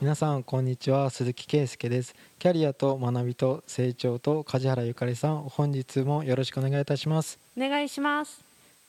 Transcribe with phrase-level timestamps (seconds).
[0.00, 1.08] 皆さんこんにちは。
[1.08, 2.14] 鈴木圭介です。
[2.38, 7.38] キャリアと学びと成長と梶原ゆかりさん本日もよろしくお願いいたします。
[7.56, 8.44] お願いします。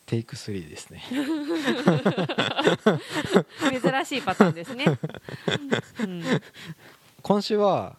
[0.06, 1.02] テイク3ですね。
[3.82, 4.86] 珍しいパターンですね、
[6.02, 6.24] うん、
[7.22, 7.96] 今週は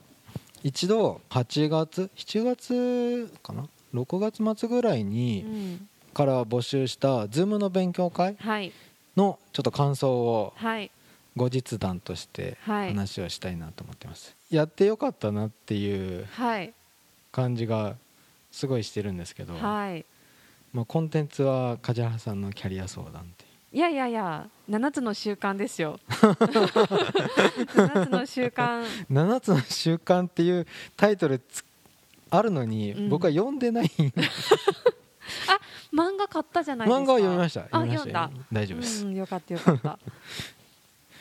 [0.63, 8.73] 一度8月7月かな？6月末ぐらいうにん、から募集した Zoom の勉強会はい。
[9.17, 10.91] のちょっと感想をはい
[11.39, 12.89] 後日談としてはい。
[12.89, 16.75] 話をしたいなと思ってます、やってよかったなっていうはい。
[17.33, 17.97] 感じが
[18.51, 20.05] すごいしてるんですけど、はい。
[20.73, 25.99] まあ、コンテンツは梶原さんのキャリア相談っていやいやいや7つの習慣ですよ。
[26.09, 28.85] 7つの習慣。
[29.11, 31.65] 7つの習慣っていうタイトルつ
[32.31, 33.09] あるのに、うん。
[33.09, 33.91] 僕は読んでない
[35.93, 37.03] 漫画買ったじゃないですか。
[37.03, 37.63] 漫画は読みました。
[37.71, 38.31] あ読んだ。
[38.53, 39.99] 大丈夫です、うんよかったよかった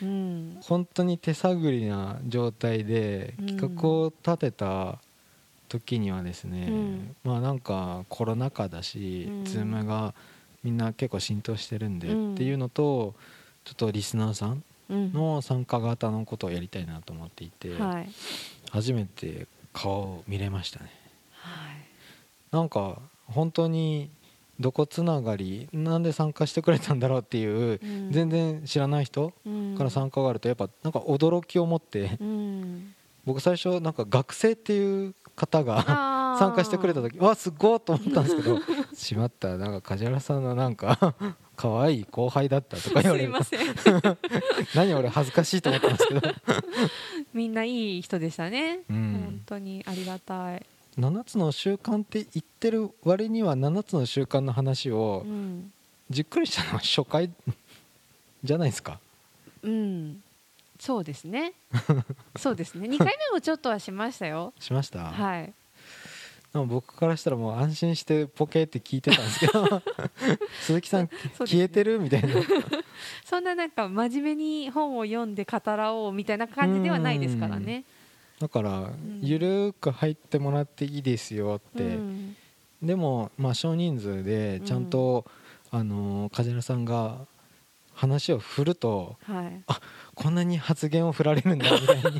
[0.02, 0.58] うん。
[0.62, 3.46] 本当に手探りな状態でうん。
[3.46, 4.98] 企画を立てた
[5.68, 7.16] 時にはですね、うん。
[7.24, 9.42] まあなんかコロナ禍だし、うん。
[9.44, 10.14] Zoom が
[10.62, 12.34] みんな結構浸透してるんでうん。
[12.34, 13.14] っていうのと
[13.64, 18.08] ちょっとリスナーさんの参加型のことをやりたいなと思っていて、はい。
[18.70, 20.90] 初めて顔を見れましたね。
[21.32, 21.76] はい。
[22.50, 24.10] なんか本当に
[24.60, 28.10] どこつながりなんで参加してくれたんだろうっていう、うん。
[28.10, 29.74] 全然知らない人うん。
[29.76, 32.94] から参加があるとやっぱなんか驚きを持って、うん。
[33.24, 38.58] 僕最初なんか学生っていう方が参加してくれた時わすごいと思ったんですけど
[38.94, 39.56] しまった。
[39.58, 41.14] なんか梶原さんのなんか
[41.54, 43.44] 可愛い後輩だったとか言われる。
[43.44, 44.18] すいません。
[44.74, 46.20] 何俺恥ずかしいと思ったんですけど、
[47.34, 50.66] みんないい人でしたね、う本ん、当にありがたい、
[50.98, 55.72] 7つの習慣って言ってる割には7つの習慣の話をうん。
[56.10, 57.30] じっくりしたのは初回
[58.42, 58.98] じゃないですか？
[59.62, 60.22] うん、
[60.80, 61.52] そうですね。
[62.38, 62.88] そうですね。
[62.88, 64.54] 2回目もちょっとはしましたよ。
[64.58, 65.52] しました、はい。
[66.54, 69.82] でも僕からしたらもう安心してポケって聞いてたんですけど
[70.62, 71.10] 鈴木さんね。
[71.40, 71.98] 消えてる？
[72.00, 72.28] みたいな。
[73.26, 77.84] そんななんか真面目に本を読んで語らおうみたいな感じではないですからね
[78.40, 78.90] だから
[79.20, 82.36] ゆるーく入ってもらっていいですよって、うん。
[82.82, 85.24] でもまあ少人数でちゃんと、
[85.70, 87.26] あのー梶原さんが
[87.94, 89.64] 話を振るとはい、
[90.14, 92.02] こんなに発言を振られるんだみたいに。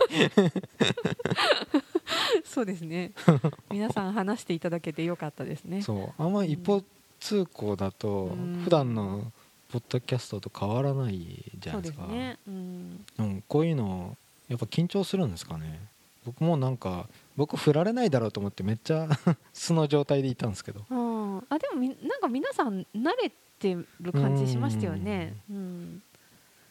[2.45, 3.13] そうですね。
[3.71, 5.83] 皆さん話していただけてよかったですね。
[5.83, 6.23] そう。
[6.23, 6.83] あんま一方
[7.21, 8.63] 通行だとうん。
[8.65, 9.33] 普段の
[9.71, 14.17] ポッドキャストと変わらないじゃそないうですすね、うん、うん、こういうの
[14.49, 15.81] やっぱ緊張するんですかね
[16.29, 19.09] 僕もなんか僕振られないだろうと思ってめっちゃ
[19.53, 20.85] 素の状態でいたんですけど。
[20.91, 26.03] うんあでもみなんか皆さん慣れてる感じしましたよね、うん、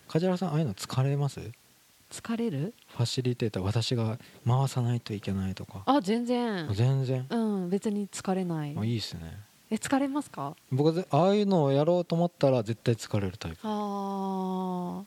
[0.07, 1.39] 梶原さんああいうの疲れます？
[2.11, 2.73] 疲れる？
[2.89, 5.83] ファシリテーター私が回さないといけないとか。
[5.85, 6.69] あ全然。
[6.73, 7.25] 全然。
[7.29, 7.35] う
[7.65, 8.75] ん別に疲れない。
[8.77, 9.37] あいいっすね。
[9.69, 10.55] え疲れますか？
[10.71, 13.59] 僕ぜああいうのをやろうと思ったら絶対疲れるタイプ。
[13.63, 15.05] あー。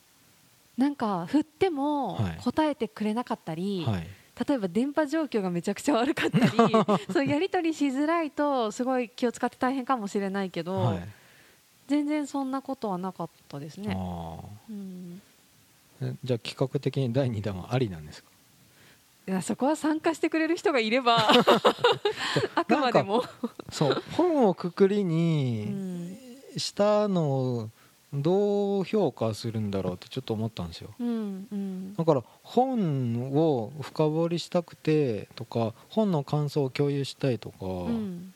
[0.77, 2.37] なんか振ってもはい。
[2.43, 4.07] 答えてくれなかったり、はい
[4.47, 6.47] 例えば電波状況がめちゃくちゃ悪かったり
[7.11, 11.07] そうやり取りしづらいとすごい気を使って大変かもしれないけど、はい。
[11.87, 13.93] 全然そんなことはなかったですね。
[13.99, 15.21] あうん、
[16.23, 18.29] じゃあ企画的に第2弾はありなんですか？
[19.27, 21.29] いやそこは参加してくれる人がいれば
[22.55, 23.23] あくまでも、
[23.69, 26.17] そう本をくくりうにん。
[26.57, 27.69] したのを
[28.13, 30.89] どう評価するんだろうってちょっと思ったんですよ。
[30.99, 31.95] うんうん。
[31.95, 38.33] だから本を深掘りしたくてとか本の感想を共有したいとか、うん。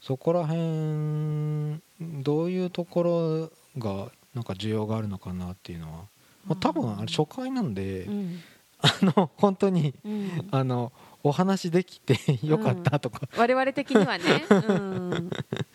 [0.00, 1.80] そこら辺
[2.22, 6.00] どういうところがなんか需要があるのかなっていうのは、
[6.46, 8.40] まあ、多分あれ初回なんで、うん
[8.82, 10.48] あの本当にうん。
[10.50, 10.92] あの
[11.24, 15.30] お話できて よかったとか、我々的にはね、うん、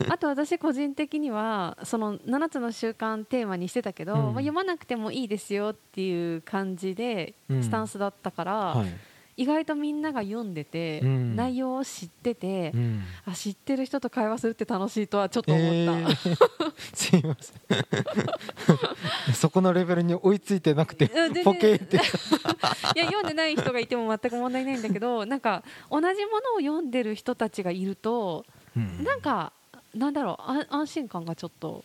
[0.10, 4.20] あと私個人的にはその7つの習慣テーマにしてたけど、うん。
[4.20, 7.64] まあ、読まなくてもいいですよっていう感じでうん。
[7.64, 8.88] スタンスだったから、はい
[9.38, 11.36] 意外とみんなが読んでて、うん。
[11.36, 13.04] 内容を知ってて、うん。
[13.24, 16.38] あ知ってる人と会話するって楽しいとはちょっと思った、えー。
[16.94, 19.34] すいません。
[19.36, 21.08] そこのレベルに追いついてなくて
[21.44, 21.98] ポケって。
[22.96, 28.44] いや読んでない人がいても全く問題ないんだけどなんか同じものを読んでる人たちがいると
[28.76, 29.04] うん。
[29.04, 29.54] なんか
[29.94, 31.84] なんだろうあ安心感がちょっと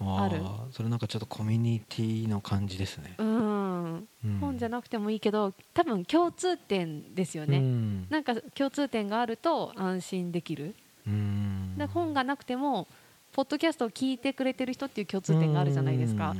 [0.00, 4.08] ああるーそれなんかちょっとコミュニティの感じですね、うん。
[4.24, 4.38] うん。
[4.40, 8.06] 本じゃなくてもいいけど多分共通点ですよね、うん。
[8.10, 10.74] なんか共通点があると安心できる、
[11.06, 11.88] うん。
[11.92, 12.88] 本がなくても
[13.32, 16.34] ポッドキャストを聞いてくれてる人っていう共通点があるじゃないですか、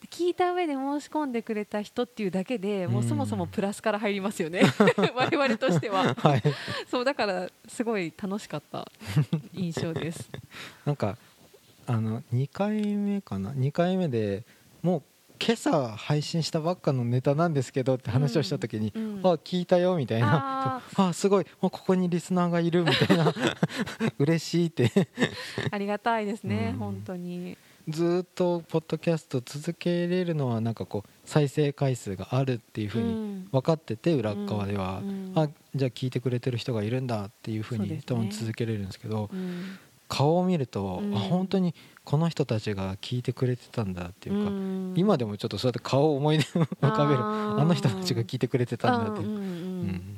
[0.00, 4.62] で聞いた上で申し込んでくれた人っていうだけでもうそもそもプラスから入りますよね。
[5.14, 6.14] 我々としては。
[6.14, 6.42] はい。
[6.90, 8.90] そうだからすごい楽しかった
[9.52, 10.30] 印象です。
[10.86, 11.18] なんか
[11.88, 14.44] あの2回目かな？2回目で
[14.82, 15.02] もう
[15.40, 20.82] 今朝配信したばっかのネタなんですけどって話をした時に、うんあ聞いたよみたいな。
[20.96, 21.46] あすごい。
[21.60, 23.32] もうここにリスナーがいるみたいな。
[24.18, 24.90] 嬉しいって。
[25.70, 26.78] ありがたいですね、うん。
[26.78, 27.56] 本当に。
[27.88, 33.48] ずーっとポッドキャスト続けれるのはなんかこう再生回数があるっていうふうにん。
[33.50, 39.30] 分かってて裏っ側では、うんあじゃあ聞いてくれてる人がいるんだっていうふうに多分続けれるんですけど。
[39.32, 41.14] うん顔を見ると、うん。
[41.14, 41.74] あ本当に
[42.04, 44.94] この人たちが聞いてくれてたんだっていうか、ん。
[44.96, 50.16] 今でもちょっとそうやって顔を思い出浮かべるあの人たちが聞いてくれてたんだっていう、うん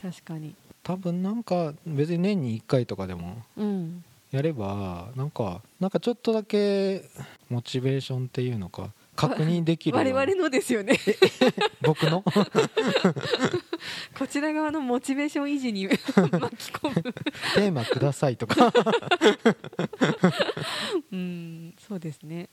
[0.00, 0.54] 確かに。
[0.84, 4.04] 多分なんか別に年に1回とかでもうん。
[4.30, 7.02] やればなんかなんかちょっとだけ
[7.48, 10.96] モチベーションっていうのか確認できる我な々のですよね。
[11.82, 12.22] 僕の？
[14.16, 17.02] こちら側のモチベーション維持に 巻き込む。
[17.02, 18.72] テーマくださいとか。
[21.10, 22.48] うんそうですね。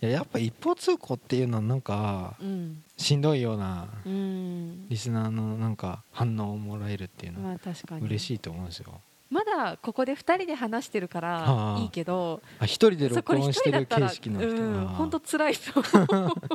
[0.00, 2.84] いややっぱ一方通行っていうのはなんかうん。
[2.96, 4.88] しんどいようなうん。
[4.88, 8.06] リスナーのなんか反応をもらえるっていうのはまあ確かに。
[8.06, 8.92] 嬉しいと思うんですよ。
[8.92, 9.00] ま
[9.42, 11.78] だここで2人で話してるかはらあ。
[11.80, 15.82] いいけどあ一人でそこれ1録音してる形式の人うんは本当辛いと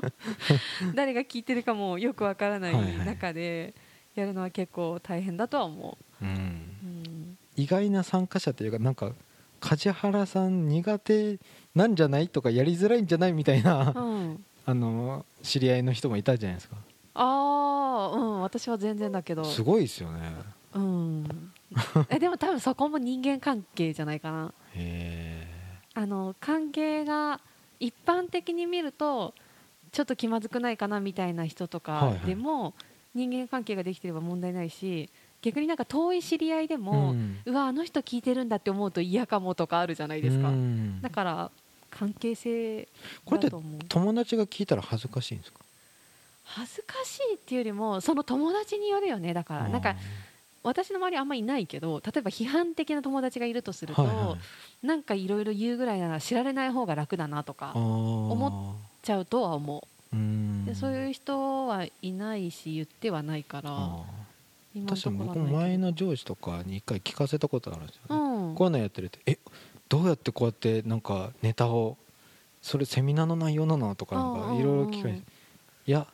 [0.96, 3.74] 誰が聞いてるかもよくわからない中で
[4.16, 6.26] やるのは結構大変だとは思う。
[7.56, 9.12] 意外な参加者というかなんか
[9.60, 11.40] 梶原さん苦手
[11.76, 16.78] なんじゃないとかやりづらいんじゃないみたいなうん、あの知り合いの人もいたじゃないですか。
[17.16, 19.44] ああうん私は全然だけど。
[19.44, 20.20] すごいですよね。
[20.74, 21.52] うん
[22.10, 24.54] えでも多分そこも人間関係じゃないかな。
[24.76, 25.48] へ
[25.94, 27.40] あの関係が
[27.80, 29.34] 一般的に見ると
[29.92, 32.74] ちょっと気まずくないかなみたいな人とかでも
[33.16, 35.10] 人間関係ができてれば問題ないし
[35.42, 37.40] 逆になんか遠い知り合いでえも、ん。
[37.46, 41.02] うわあの人聞いてるんだって思うと嫌かもとかあるじゃないですか、うん。
[41.02, 41.52] だから
[41.90, 42.88] 関係性
[43.26, 43.50] これって
[43.88, 45.60] 友達が聞いたら恥ずかしいんですか？
[46.44, 49.70] 恥ずかしいっていうよりもその友達によるよねだから。
[49.70, 49.96] なんか
[50.64, 54.38] 私の周りあんまりいないけど例えば批判的な友達がいるとすると、はいは
[54.84, 54.86] い。
[54.86, 60.16] なんかいろいろ言うぐらいなら知られない方が楽だなとか思ちゃうとは思う。
[60.16, 60.66] うん。
[60.66, 63.72] でそういう人はいないし言ってはないから
[64.88, 68.56] 確かに僕も前の上司とかに一回聞かせたことあるんですよね、うん。
[68.56, 69.38] こういうのやってるってえ
[69.88, 71.98] どうやってこうやってなんかネタを
[72.62, 75.24] それセミナーの内容なのとかなんかいろいろ聞かれて
[75.88, 76.06] いや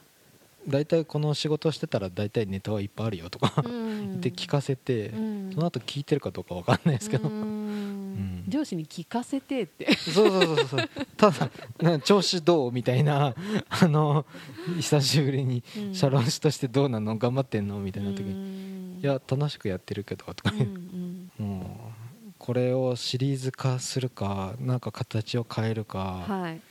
[0.68, 4.22] 大体この仕事してたら大体ネタはいっぱいあるよとかうん。
[4.22, 5.52] で聞かせて、うん。
[5.54, 8.16] その後聞いてるかどうかわかんないですけど、うん。
[8.16, 8.44] ん。
[8.48, 9.94] 上司に聞かせてって。
[9.96, 10.90] そうそうそうそう。
[11.18, 13.36] ただな調子どうみたいな
[13.70, 14.26] あの
[14.78, 15.64] 久しぶりに
[15.94, 17.18] 社労士としてどうなの？
[17.18, 17.80] 頑張ってんの？
[17.80, 18.34] みたいな時に、
[18.96, 21.48] にいや楽しくやってるけどとかうんうん。
[21.48, 21.92] も
[22.30, 26.62] うこれをシリーズ化するかなんか形を変えるか、はい。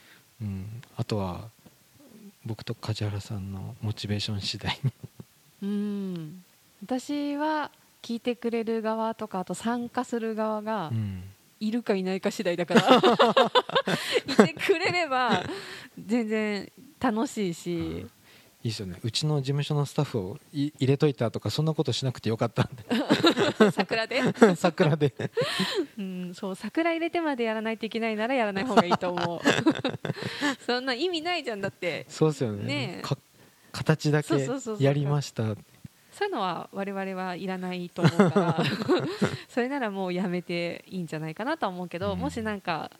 [0.40, 1.50] うん、あとは
[2.46, 4.78] 僕と梶原さんのモチベーション次第
[5.62, 6.44] うん。
[6.84, 7.70] 私は
[8.02, 11.22] 聞いてくれる側とかあと参加する側がうん。
[11.60, 12.82] いるかいないか次第だから。
[14.28, 15.42] いてくれれば
[15.98, 18.06] 全然楽しいし、
[18.64, 18.98] いいですよね。
[19.02, 22.70] うちの事務所のスタッフをい入れといたとかそんなことしなくてよかったん
[23.72, 25.12] 桜で、で 桜で。
[25.98, 29.40] うん、そう桜入れてまでやらないといけないならやらない方がいいと思う。
[30.64, 32.06] そんな意味ないじゃんだって。
[32.08, 32.64] そうですよね。
[32.64, 33.02] ね
[33.70, 34.78] 形だそうそうそうそう。
[34.78, 35.42] けやりました。
[35.44, 38.64] そういうのは我々はいらないと思うから。
[39.50, 42.18] それならもうやめていいんじゃないかなとは思うけど、うん。
[42.18, 42.90] もしなんか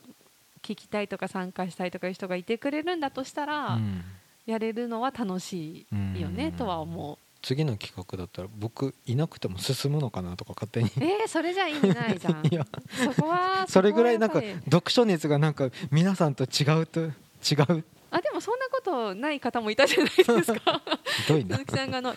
[0.61, 4.03] 聞きたいとか参加したいとかいう人がいてくれるんだとしたら、うん
[4.45, 6.51] やれるのは楽しいよね、うん。
[6.53, 10.89] とは思次の企画だったら僕いなくても進むのかなとか勝手に。
[10.89, 12.45] うえー、それじゃ意味ないじゃん。
[12.51, 12.65] いや。
[13.13, 17.09] そこはそれぐらいなんか読書熱がなんか皆さんと違うと違
[17.69, 17.83] う。
[18.09, 20.81] あでもそんなことない方もいたじゃないですか。
[21.27, 21.57] ひどいな。
[21.57, 22.15] 鈴木さんがの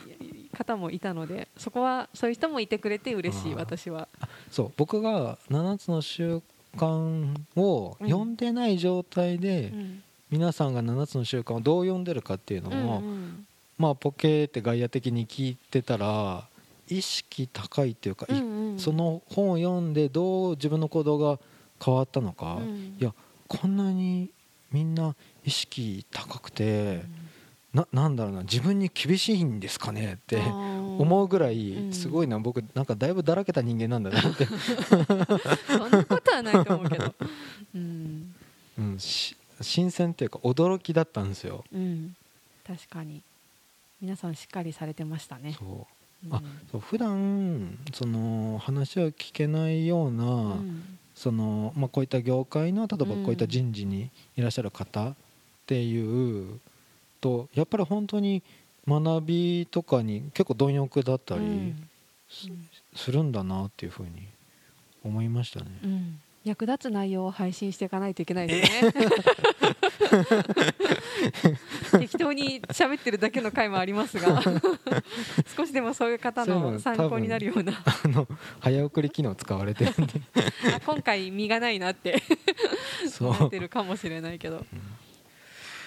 [0.57, 4.09] 方もいたのでそこはそういう人もいてくれて嬉しい私は。
[4.51, 6.41] そう僕が7つの習
[6.75, 13.47] 慣を読んでない状態で、うん皆さんが7つの習慣をどう読んでるかっていうのうんを、うん。
[13.79, 16.47] まあポケーって外野的に聞いてたら
[16.89, 18.79] 意識高いっていうか、いうんうん。
[18.79, 21.39] その本を読んでどう自分の行動が
[21.83, 22.97] 変わったのか、うん。
[22.99, 23.15] いや
[23.47, 24.31] こんなに
[24.73, 27.03] みんな意識高くて、
[27.73, 31.93] ななんだろうな自分に厳しいんですかねって思思うぐらいうん。
[31.93, 34.45] すごいな僕なんかだいぶだらけた人間なんだなって、
[35.67, 37.15] そんなことはないと思うけど、
[37.75, 38.35] うん、
[38.79, 41.65] うん、し新鮮っていうか驚きだったんですよ。
[41.73, 42.17] うん。
[42.67, 43.23] 確かに。
[44.01, 45.57] 皆さんしっかりされてましたね。
[45.59, 45.87] そ
[46.25, 46.27] う。
[46.27, 46.35] うん。
[46.35, 50.99] あそう普段その話を聞けないような、うん。
[51.15, 55.15] そのまあ、こういった業界の例えばこういった人事にいらっしゃる方っ
[55.67, 56.61] ていう
[57.21, 58.41] とやっぱり本当に
[58.87, 61.75] 学びとかに結構貪欲だったり
[62.95, 64.29] するんだなっていうふうに
[65.05, 65.67] 思いましたね。
[66.49, 68.93] うん役立つ内容を配信していかないといけないですね。
[72.01, 74.43] 適当に喋ってるだけの回もありますが
[75.57, 77.73] 少しでもそういう方のの参考になるような。
[77.85, 78.27] あの
[78.61, 80.21] 早送り機能使われてるんで。
[80.75, 82.23] あ今回身がないなって
[83.11, 83.33] そう。
[83.33, 84.65] なってるかもしれないけど、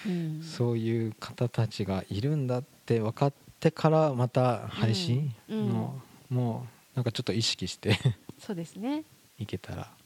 [0.06, 0.44] うん。
[0.44, 5.70] そういう方たちがいるんだって分かってからまた配信うん。
[5.70, 7.98] の、もうなんかちょっと意識して
[8.38, 9.04] そうですね。
[9.40, 10.01] いけたらは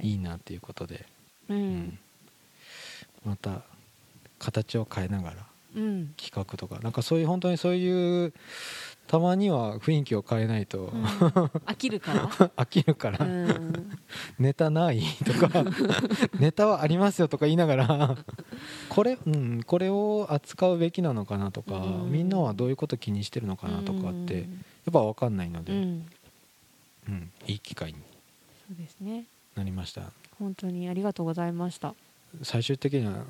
[0.02, 1.06] いいなっていうことで、
[1.48, 1.78] ううん。
[1.78, 1.98] ん
[3.24, 3.62] また
[4.38, 5.36] 形を変えながら
[5.76, 6.14] うん。
[6.16, 6.78] 企画とか。
[6.80, 8.32] なんかそういう本当にそういう
[9.06, 11.04] たまには雰囲気を変えないと、うん。
[11.66, 13.98] 飽きるから、飽きるから、うん。
[14.38, 15.64] ネタないとか。
[16.38, 18.16] ネタはありますよとか言いながら。
[18.88, 22.12] これ,、うん、これを扱うべきなのかなとか、うん。
[22.12, 26.06] みんなはどういうこと気にしてるのかなとかってやっぱ分かんないので、うん。
[27.08, 27.30] うん。
[27.46, 27.98] いい機会に。
[28.68, 29.24] そうですね
[29.58, 30.12] なりました。
[30.38, 31.94] 本当にありがとうございました。
[32.42, 33.24] 最終的には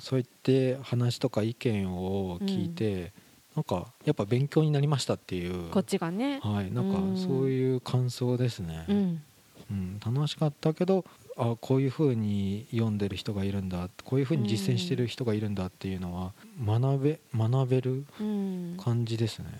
[0.00, 3.12] そういって話とか意見を聞いて、
[3.54, 5.70] なんかやっぱ勉強になりましたっていう。
[5.70, 6.40] こっちがね。
[6.42, 6.72] はい。
[6.72, 9.22] なんうんかそういう感想ですね、うん。
[9.70, 11.04] うん、楽しかったけど
[11.36, 13.88] あこういうふうに読んでる人がいるんだ。
[14.04, 16.32] こういうふうに実践してる人がいるんだっていうのは
[16.64, 18.76] 学べ学べるうん。
[18.78, 19.58] 感じですね、うん、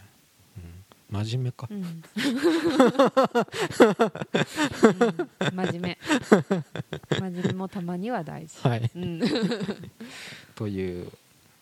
[1.11, 1.79] 真面目か、うん。
[1.83, 1.95] うん。
[5.55, 5.99] 真面目。
[7.11, 8.91] 真面目もたまには大事、はい。
[8.95, 9.21] うん、
[10.57, 11.13] という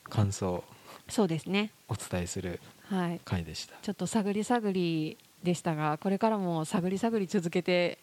[0.04, 0.64] 感想を
[1.08, 1.70] そうですね。
[1.88, 3.20] お伝えするはい。
[3.24, 3.74] 回でした。
[3.82, 7.98] ちょっと探り探りでしたがこれからも探り探り続けて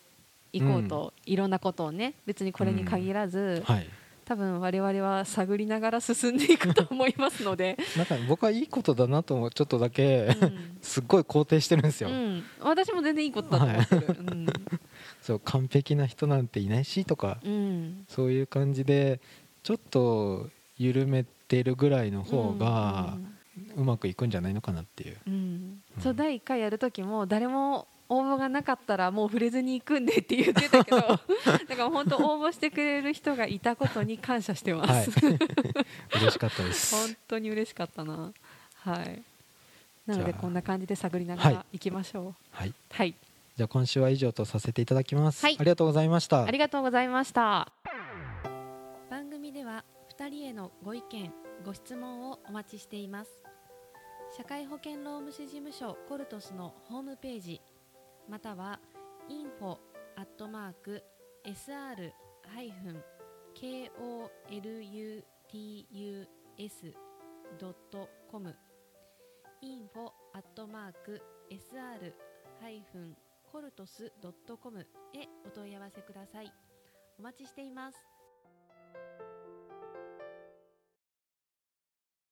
[0.54, 3.90] いこうと、いろんなことをね別にこれに限らず、はい
[4.32, 10.78] 多分我々は探りながら進んでいくと思いますので、 なんか僕はいいことだなともちょっとだけ、うん。
[10.82, 14.46] すっごい肯定してるんですよ、うん、私も全然いいことだと思ってる、うん。
[15.22, 18.06] そう完璧な人なんていないしとか、うん。
[18.08, 19.20] そういう感じで
[19.64, 23.18] ちょっと緩めてるぐらいの方が
[23.76, 25.18] うまくいくんじゃないのかなっていう、
[26.00, 31.24] そう第1回やる時も誰も応募がなかったらもう触れずに行くんでって言ってたけど だか
[31.78, 35.40] ら本当応募してくれる人がいたことに感謝してます、はい。
[36.18, 36.94] 嬉しかったです。
[37.08, 38.34] 本当に嬉しかったな。
[38.80, 39.24] はい。
[40.06, 41.54] なのでこんな感じで探りながはい。
[41.54, 42.36] ら行きましょう。
[42.52, 42.74] はい。
[42.92, 43.16] はい、
[43.56, 45.56] じゃあ今週は以上とさせていただきます、はい。
[45.58, 46.44] ありがとうございました。
[46.44, 47.72] ありがとうございました。
[49.10, 49.86] 番組では
[50.18, 51.32] 2人へのご意見
[51.64, 53.32] ご質問をお待ちしています。
[54.36, 57.62] 社会保険労務士事務所コルトスのホームページ
[58.30, 58.80] または
[59.30, 59.78] info
[60.16, 61.04] アットマーク
[61.46, 62.12] sr
[62.48, 63.04] ハイフン
[63.56, 63.94] koluts
[67.60, 68.56] ドットコム
[69.62, 72.14] info アットマーク sr
[72.62, 73.18] ハイフン
[73.52, 76.54] コルトスドットコムへお問い合わせください。
[77.20, 77.98] お待ちしています。